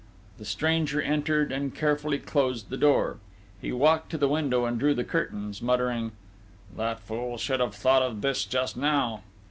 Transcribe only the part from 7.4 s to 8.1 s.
have thought